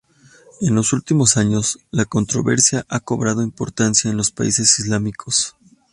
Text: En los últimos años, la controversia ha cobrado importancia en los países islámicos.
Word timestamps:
En 0.61 0.73
los 0.73 0.93
últimos 0.93 1.37
años, 1.37 1.77
la 1.91 2.05
controversia 2.05 2.87
ha 2.89 3.01
cobrado 3.01 3.43
importancia 3.43 4.09
en 4.09 4.17
los 4.17 4.31
países 4.31 4.79
islámicos. 4.79 5.55